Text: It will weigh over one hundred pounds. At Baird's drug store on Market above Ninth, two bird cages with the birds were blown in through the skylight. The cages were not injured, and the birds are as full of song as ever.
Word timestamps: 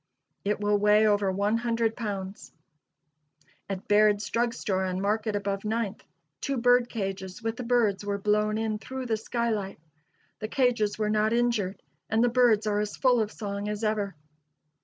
It 0.43 0.59
will 0.59 0.79
weigh 0.79 1.05
over 1.05 1.31
one 1.31 1.57
hundred 1.57 1.95
pounds. 1.95 2.51
At 3.69 3.87
Baird's 3.87 4.27
drug 4.31 4.55
store 4.55 4.83
on 4.83 4.99
Market 4.99 5.35
above 5.35 5.63
Ninth, 5.63 6.03
two 6.41 6.57
bird 6.57 6.89
cages 6.89 7.43
with 7.43 7.55
the 7.55 7.61
birds 7.63 8.03
were 8.03 8.17
blown 8.17 8.57
in 8.57 8.79
through 8.79 9.05
the 9.05 9.15
skylight. 9.17 9.79
The 10.39 10.47
cages 10.47 10.97
were 10.97 11.11
not 11.11 11.33
injured, 11.33 11.83
and 12.09 12.23
the 12.23 12.29
birds 12.29 12.65
are 12.65 12.79
as 12.79 12.97
full 12.97 13.19
of 13.21 13.31
song 13.31 13.69
as 13.69 13.83
ever. 13.83 14.15